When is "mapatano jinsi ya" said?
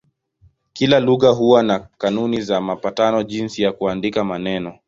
2.61-3.71